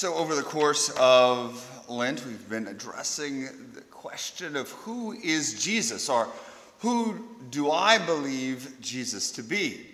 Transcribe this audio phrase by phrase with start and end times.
[0.00, 3.42] So, over the course of Lent, we've been addressing
[3.74, 6.26] the question of who is Jesus, or
[6.78, 9.86] who do I believe Jesus to be?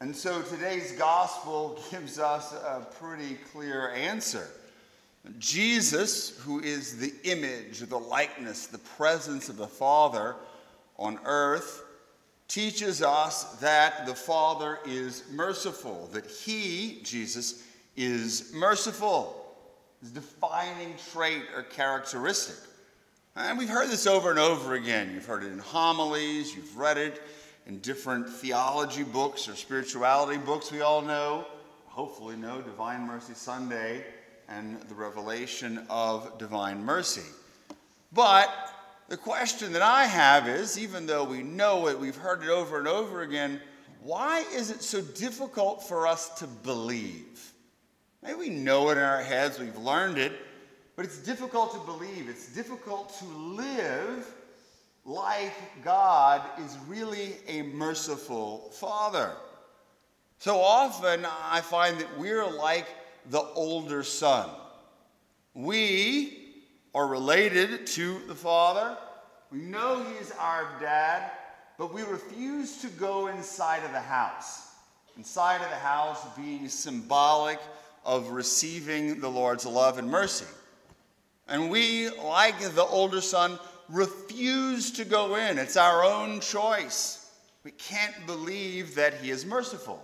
[0.00, 4.48] And so today's gospel gives us a pretty clear answer.
[5.38, 10.36] Jesus, who is the image, the likeness, the presence of the Father
[10.98, 11.84] on earth,
[12.48, 17.62] teaches us that the Father is merciful, that He, Jesus,
[17.96, 19.56] is merciful,
[20.00, 22.56] his defining trait or characteristic.
[23.34, 25.12] And we've heard this over and over again.
[25.12, 27.22] You've heard it in homilies, you've read it
[27.66, 31.46] in different theology books or spirituality books we all know,
[31.86, 34.04] hopefully know Divine Mercy Sunday
[34.48, 37.28] and the revelation of divine mercy.
[38.12, 38.48] But
[39.08, 42.78] the question that I have is even though we know it, we've heard it over
[42.78, 43.60] and over again,
[44.02, 47.52] why is it so difficult for us to believe?
[48.34, 50.32] We know it in our heads, we've learned it,
[50.94, 52.28] but it's difficult to believe.
[52.28, 54.26] It's difficult to live
[55.04, 55.52] like
[55.84, 59.32] God is really a merciful Father.
[60.38, 62.86] So often I find that we're like
[63.30, 64.48] the older son.
[65.54, 66.54] We
[66.94, 68.96] are related to the Father.
[69.50, 71.30] We know He is our dad,
[71.78, 74.68] but we refuse to go inside of the house.
[75.16, 77.58] Inside of the house being symbolic
[78.06, 80.46] of receiving the Lord's love and mercy.
[81.48, 85.58] And we, like the older son, refuse to go in.
[85.58, 87.30] It's our own choice.
[87.64, 90.02] We can't believe that he is merciful.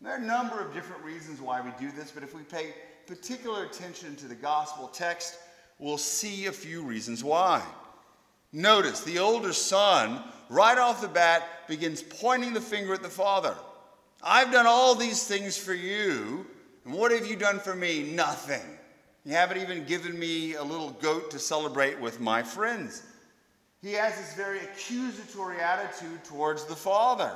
[0.00, 2.74] There are a number of different reasons why we do this, but if we pay
[3.06, 5.38] particular attention to the gospel text,
[5.78, 7.62] we'll see a few reasons why.
[8.52, 13.54] Notice the older son, right off the bat, begins pointing the finger at the father.
[14.22, 16.46] I've done all these things for you,
[16.84, 18.10] and what have you done for me?
[18.12, 18.62] Nothing.
[19.24, 23.02] You haven't even given me a little goat to celebrate with my friends.
[23.82, 27.32] He has this very accusatory attitude towards the Father,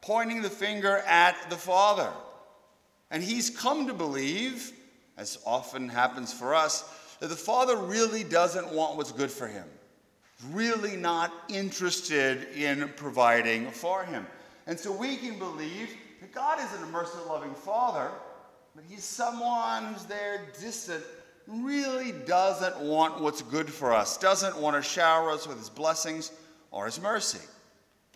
[0.00, 2.10] pointing the finger at the Father.
[3.10, 4.72] And he's come to believe,
[5.16, 6.84] as often happens for us,
[7.20, 9.66] that the Father really doesn't want what's good for him,
[10.50, 14.26] really not interested in providing for him.
[14.66, 18.10] And so we can believe that God isn't a merciful, loving Father
[18.76, 21.02] but he's someone who's there distant,
[21.46, 26.30] really doesn't want what's good for us, doesn't want to shower us with his blessings
[26.70, 27.40] or his mercy.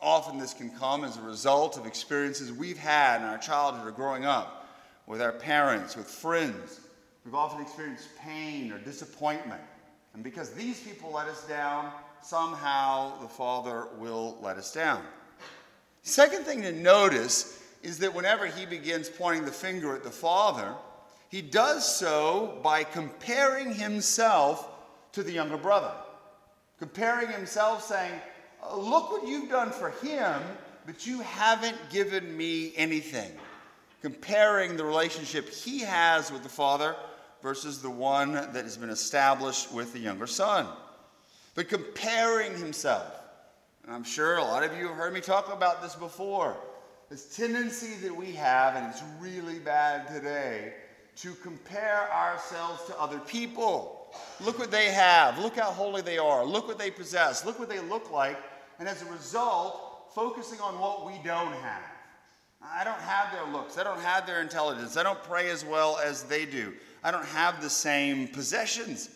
[0.03, 3.91] Often this can come as a result of experiences we've had in our childhood or
[3.91, 4.69] growing up
[5.07, 6.81] with our parents, with friends.
[7.25, 9.63] We've often experienced pain or disappointment.
[10.13, 11.91] And because these people let us down,
[12.23, 15.03] somehow the Father will let us down.
[16.03, 20.75] Second thing to notice is that whenever he begins pointing the finger at the Father,
[21.31, 24.69] he does so by comparing himself
[25.13, 25.93] to the younger brother.
[26.79, 28.13] Comparing himself, saying,
[28.63, 30.41] uh, Look what you've done for him,
[30.87, 33.31] but you haven't given me anything.
[34.03, 36.97] Comparing the relationship he has with the Father
[37.43, 40.67] versus the one that has been established with the younger son.
[41.55, 43.15] But comparing himself.
[43.85, 46.57] And I'm sure a lot of you have heard me talk about this before
[47.11, 50.75] this tendency that we have, and it's really bad today,
[51.17, 54.15] to compare ourselves to other people.
[54.41, 55.37] Look what they have.
[55.39, 56.45] Look how holy they are.
[56.45, 57.45] Look what they possess.
[57.45, 58.39] Look what they look like.
[58.79, 61.83] And as a result, focusing on what we don't have.
[62.63, 63.77] I don't have their looks.
[63.77, 64.97] I don't have their intelligence.
[64.97, 66.75] I don't pray as well as they do.
[67.03, 69.11] I don't have the same possessions.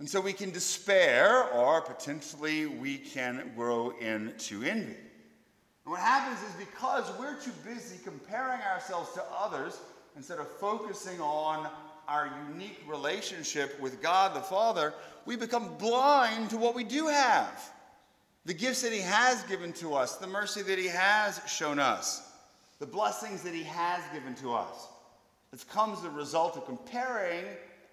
[0.00, 4.96] And so we can despair, or potentially we can grow into envy.
[5.84, 9.80] And what happens is because we're too busy comparing ourselves to others
[10.16, 11.68] instead of focusing on
[12.08, 14.92] our unique relationship with God the Father,
[15.24, 17.70] we become blind to what we do have.
[18.44, 22.28] The gifts that He has given to us, the mercy that He has shown us,
[22.80, 24.88] the blessings that He has given to us.
[25.52, 27.44] It comes as a result of comparing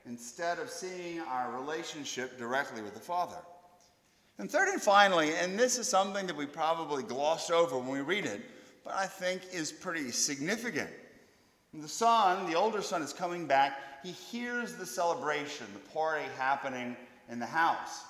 [0.05, 3.37] instead of seeing our relationship directly with the Father.
[4.39, 7.99] And third and finally, and this is something that we probably glossed over when we
[7.99, 8.41] read it,
[8.85, 10.89] but I think is pretty significant.
[11.73, 13.73] The son, the older son, is coming back.
[14.01, 16.95] He hears the celebration, the party happening
[17.29, 18.03] in the house.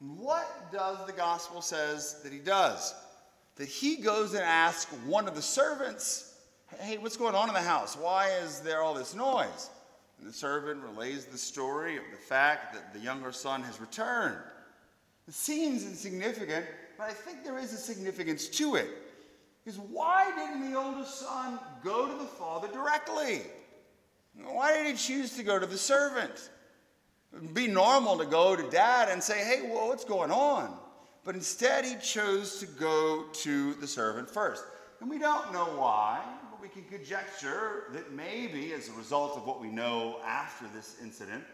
[0.00, 2.92] What does the gospel says that he does?
[3.54, 6.34] That he goes and asks one of the servants,
[6.80, 7.96] "Hey, what's going on in the house?
[7.96, 9.70] Why is there all this noise?"
[10.18, 14.38] And the servant relays the story of the fact that the younger son has returned.
[15.28, 16.64] It seems insignificant,
[16.96, 18.88] but I think there is a significance to it.
[19.62, 23.42] Because why didn't the oldest son go to the father directly?
[24.42, 26.50] Why did he choose to go to the servant?
[27.36, 30.74] It'd be normal to go to dad and say, hey, well, what's going on?
[31.24, 34.64] But instead, he chose to go to the servant first.
[35.00, 39.46] And we don't know why, but we can conjecture that maybe as a result of
[39.46, 41.44] what we know after this incident,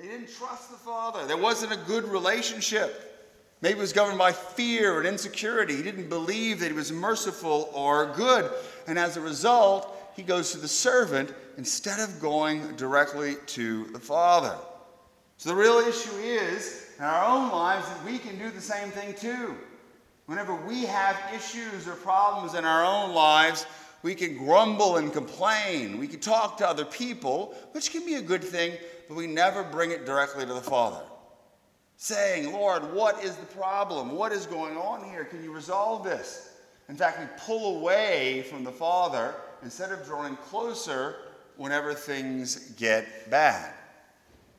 [0.00, 1.26] he didn't trust the father.
[1.26, 3.02] There wasn't a good relationship.
[3.62, 5.76] Maybe it was governed by fear and insecurity.
[5.76, 8.50] He didn't believe that he was merciful or good.
[8.86, 13.98] And as a result, he goes to the servant instead of going directly to the
[13.98, 14.54] father.
[15.38, 18.90] So the real issue is in our own lives that we can do the same
[18.90, 19.56] thing too.
[20.26, 23.66] Whenever we have issues or problems in our own lives,
[24.02, 25.98] we can grumble and complain.
[25.98, 28.72] We can talk to other people, which can be a good thing,
[29.08, 31.02] but we never bring it directly to the Father
[31.96, 34.12] saying, Lord, what is the problem?
[34.12, 35.24] What is going on here?
[35.24, 36.52] Can you resolve this?
[36.88, 41.16] In fact, we pull away from the Father instead of drawing closer
[41.56, 43.72] whenever things get bad.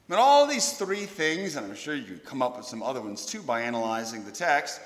[0.09, 3.01] And all these three things, and I'm sure you can come up with some other
[3.01, 4.81] ones too by analyzing the text,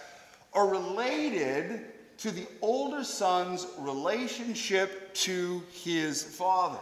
[0.53, 1.85] are related
[2.17, 6.79] to the older son's relationship to his father.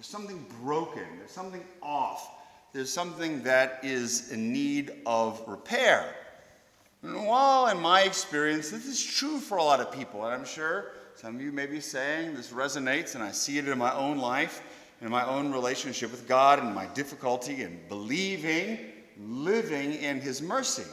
[0.00, 2.30] There's something broken, there's something off
[2.72, 6.14] there's something that is in need of repair.
[7.02, 10.44] And while in my experience, this is true for a lot of people, and I'm
[10.44, 13.92] sure some of you may be saying this resonates, and I see it in my
[13.94, 14.62] own life,
[15.00, 18.78] in my own relationship with God, and my difficulty in believing,
[19.18, 20.84] living in His mercy.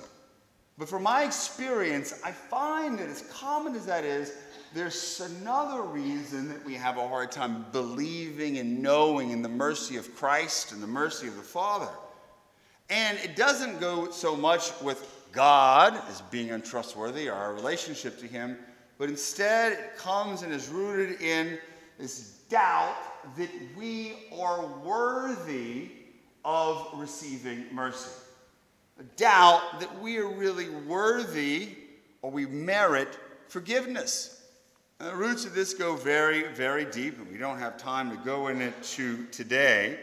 [0.78, 4.34] But from my experience, I find that as common as that is,
[4.74, 9.98] there's another reason that we have a hard time believing and knowing in the mercy
[9.98, 11.90] of Christ and the mercy of the Father.
[12.90, 18.28] And it doesn't go so much with God as being untrustworthy or our relationship to
[18.28, 18.58] Him,
[19.00, 21.58] but instead it comes and is rooted in
[21.98, 22.96] this doubt
[23.36, 25.90] that we are worthy
[26.46, 28.27] of receiving mercy.
[29.16, 31.70] Doubt that we are really worthy
[32.22, 33.18] or we merit
[33.48, 34.42] forgiveness.
[35.00, 38.48] The roots of this go very, very deep, and we don't have time to go
[38.48, 40.00] into today.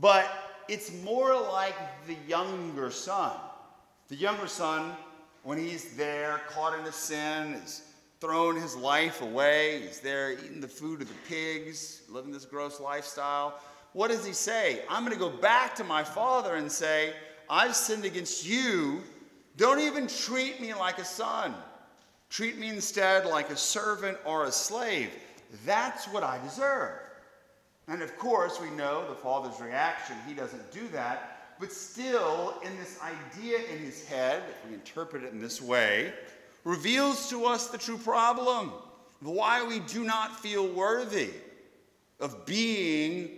[0.00, 0.30] But
[0.68, 1.74] it's more like
[2.06, 3.36] the younger son.
[4.08, 4.92] The younger son,
[5.42, 7.82] when he's there, caught in a sin, is
[8.20, 9.82] thrown his life away.
[9.82, 13.58] He's there eating the food of the pigs, living this gross lifestyle.
[13.92, 14.82] What does he say?
[14.88, 17.14] I'm going to go back to my father and say,
[17.54, 19.00] I've sinned against you.
[19.56, 21.54] Don't even treat me like a son.
[22.28, 25.10] Treat me instead like a servant or a slave.
[25.64, 26.98] That's what I deserve.
[27.86, 30.16] And of course, we know the father's reaction.
[30.26, 31.54] He doesn't do that.
[31.60, 36.12] But still, in this idea in his head, if we interpret it in this way,
[36.64, 38.72] reveals to us the true problem
[39.20, 41.30] why we do not feel worthy
[42.18, 43.30] of being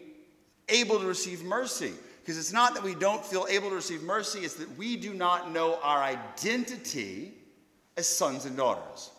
[0.70, 1.92] able to receive mercy.
[2.26, 5.14] Because it's not that we don't feel able to receive mercy, it's that we do
[5.14, 7.34] not know our identity
[7.96, 9.12] as sons and daughters.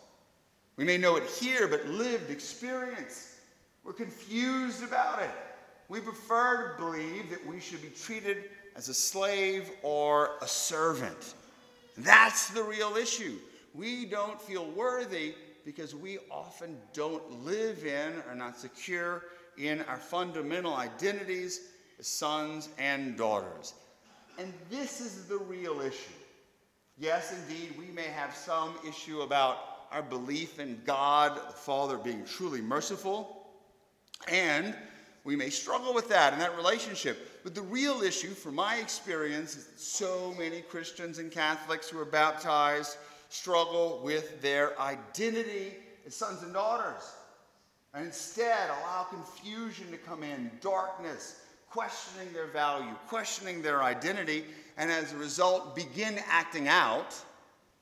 [0.76, 3.36] We may know it here, but lived experience.
[3.82, 5.30] We're confused about it.
[5.88, 11.32] We prefer to believe that we should be treated as a slave or a servant.
[11.96, 13.38] That's the real issue.
[13.72, 15.34] We don't feel worthy
[15.64, 19.24] because we often don't live in or not secure
[19.56, 23.74] in our fundamental identities sons and daughters.
[24.38, 26.12] And this is the real issue.
[26.98, 29.58] Yes, indeed, we may have some issue about
[29.90, 33.46] our belief in God, the Father, being truly merciful,
[34.28, 34.74] and
[35.24, 37.42] we may struggle with that in that relationship.
[37.44, 41.98] But the real issue, from my experience, is that so many Christians and Catholics who
[41.98, 42.96] are baptized
[43.28, 45.74] struggle with their identity
[46.06, 47.14] as sons and daughters.
[47.94, 54.44] And instead, allow confusion to come in, darkness, questioning their value, questioning their identity,
[54.76, 57.14] and as a result, begin acting out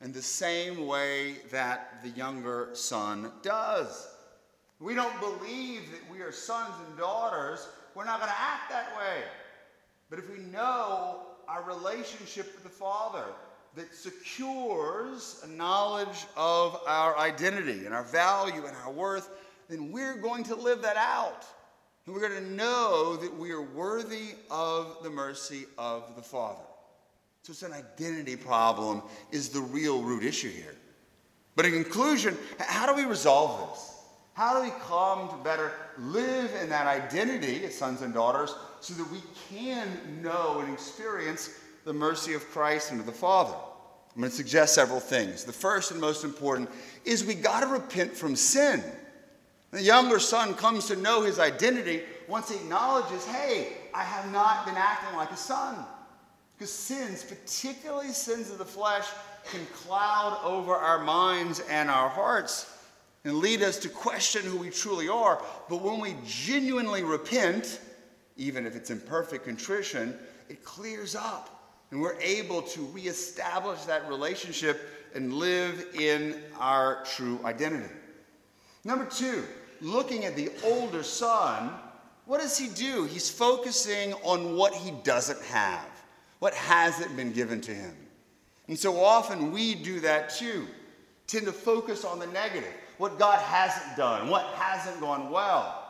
[0.02, 4.08] in the same way that the younger son does.
[4.80, 8.94] We don't believe that we are sons and daughters, we're not going to act that
[8.98, 9.22] way.
[10.10, 13.24] But if we know our relationship with the Father
[13.74, 19.30] that secures a knowledge of our identity and our value and our worth,
[19.68, 21.46] then we're going to live that out.
[22.06, 26.62] And we're going to know that we are worthy of the mercy of the Father.
[27.42, 30.76] So it's an identity problem is the real root issue here.
[31.56, 33.92] But in conclusion, how do we resolve this?
[34.34, 38.94] How do we come to better live in that identity as sons and daughters so
[38.94, 39.88] that we can
[40.22, 43.54] know and experience the mercy of Christ and of the Father?
[44.14, 45.44] I'm going to suggest several things.
[45.44, 46.70] The first and most important
[47.04, 48.82] is we got to repent from sin.
[49.70, 54.66] The younger son comes to know his identity once he acknowledges, hey, I have not
[54.66, 55.85] been acting like a son.
[56.56, 59.06] Because sins, particularly sins of the flesh,
[59.50, 62.73] can cloud over our minds and our hearts
[63.25, 65.42] and lead us to question who we truly are.
[65.68, 67.80] But when we genuinely repent,
[68.37, 70.16] even if it's imperfect contrition,
[70.49, 71.52] it clears up.
[71.90, 74.80] And we're able to reestablish that relationship
[75.14, 77.92] and live in our true identity.
[78.86, 79.42] Number two,
[79.80, 81.72] looking at the older son,
[82.24, 83.02] what does he do?
[83.06, 85.88] He's focusing on what he doesn't have,
[86.38, 87.96] what hasn't been given to him.
[88.68, 90.68] And so often we do that too,
[91.26, 95.82] tend to focus on the negative, what God hasn't done, what hasn't gone well.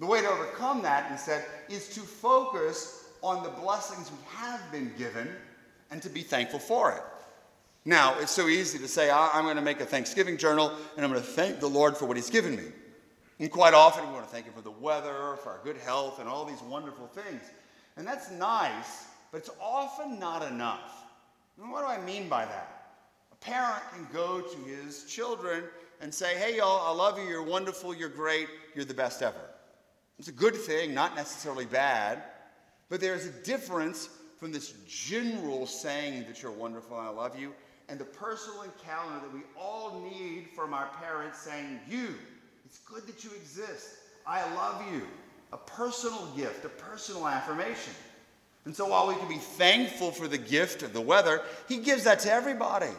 [0.00, 4.92] The way to overcome that instead is to focus on the blessings we have been
[4.98, 5.28] given
[5.92, 7.02] and to be thankful for it.
[7.84, 11.10] Now, it's so easy to say, I'm going to make a Thanksgiving journal and I'm
[11.10, 12.64] going to thank the Lord for what He's given me.
[13.40, 16.20] And quite often we want to thank Him for the weather, for our good health,
[16.20, 17.42] and all these wonderful things.
[17.96, 21.04] And that's nice, but it's often not enough.
[21.60, 22.92] And what do I mean by that?
[23.32, 25.64] A parent can go to his children
[26.00, 28.46] and say, Hey, y'all, I love you, you're wonderful, you're great,
[28.76, 29.50] you're the best ever.
[30.20, 32.22] It's a good thing, not necessarily bad,
[32.88, 34.08] but there's a difference
[34.38, 37.52] from this general saying that you're wonderful and I love you
[37.88, 42.14] and the personal encounter that we all need from our parents saying, You,
[42.64, 43.96] it's good that you exist.
[44.26, 45.02] I love you.
[45.52, 47.92] A personal gift, a personal affirmation.
[48.64, 52.04] And so while we can be thankful for the gift of the weather, He gives
[52.04, 52.90] that to everybody.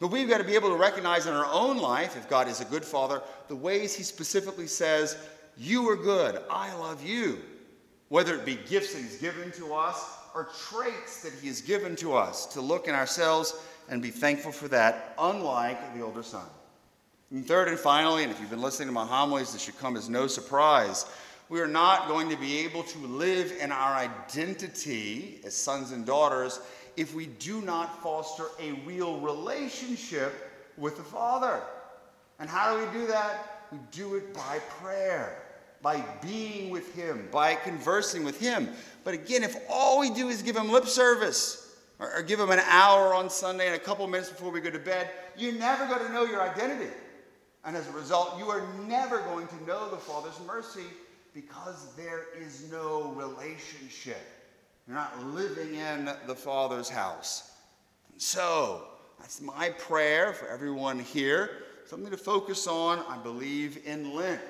[0.00, 2.60] But we've got to be able to recognize in our own life, if God is
[2.60, 5.16] a good father, the ways He specifically says,
[5.56, 7.38] You are good, I love you.
[8.08, 11.94] Whether it be gifts that He's given to us or traits that He has given
[11.96, 13.54] to us, to look in ourselves
[13.88, 16.46] and be thankful for that, unlike the older son.
[17.30, 19.96] And third and finally, and if you've been listening to my homilies, this should come
[19.96, 21.06] as no surprise.
[21.50, 26.04] We are not going to be able to live in our identity as sons and
[26.04, 26.60] daughters
[26.96, 31.60] if we do not foster a real relationship with the Father.
[32.38, 33.64] And how do we do that?
[33.72, 35.42] We do it by prayer,
[35.82, 38.68] by being with Him, by conversing with Him.
[39.04, 41.67] But again, if all we do is give Him lip service,
[41.98, 44.70] or, or give them an hour on Sunday and a couple minutes before we go
[44.70, 46.90] to bed, you're never going to know your identity.
[47.64, 50.86] And as a result, you are never going to know the Father's mercy
[51.34, 54.20] because there is no relationship.
[54.86, 57.52] You're not living in the Father's house.
[58.12, 58.84] And so,
[59.18, 61.50] that's my prayer for everyone here.
[61.86, 64.40] Something to focus on, I believe, in Lent.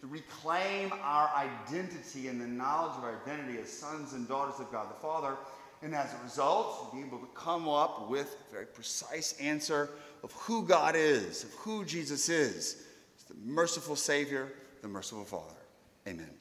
[0.00, 4.72] To reclaim our identity and the knowledge of our identity as sons and daughters of
[4.72, 5.36] God the Father
[5.82, 9.90] and as a result, be able to come up with a very precise answer
[10.22, 12.84] of who God is, of who Jesus is.
[13.16, 15.54] He's the merciful Savior, the merciful Father.
[16.06, 16.39] Amen.